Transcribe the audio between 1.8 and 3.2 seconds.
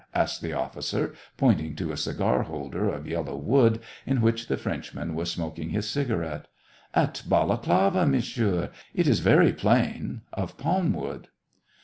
a cigar holder of